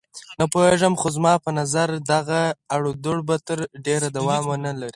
نه 0.39 0.45
پوهېږم، 0.53 0.93
خو 0.99 1.07
زما 1.15 1.33
په 1.45 1.49
نظر 1.59 1.89
دغه 2.13 2.41
اړودوړ 2.75 3.17
به 3.27 3.35
تر 3.47 3.59
ډېره 3.85 4.07
دوام 4.17 4.43
ونه 4.47 4.71
کړي. 4.77 4.89